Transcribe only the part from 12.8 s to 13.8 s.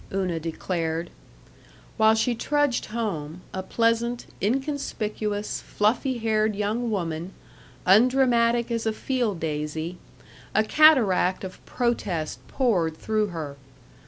through her.